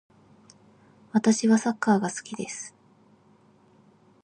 [1.11, 2.73] 私はサッカーが好きです。